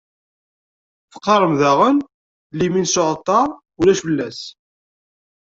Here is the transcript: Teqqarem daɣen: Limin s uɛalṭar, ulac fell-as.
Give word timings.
Teqqarem 1.11 1.53
daɣen: 1.61 1.97
Limin 2.57 2.87
s 2.93 2.95
uɛalṭar, 3.01 3.47
ulac 3.79 3.99
fell-as. 4.05 4.39